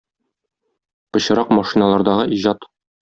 [1.11, 2.59] Пычрак машиналардагы иҗат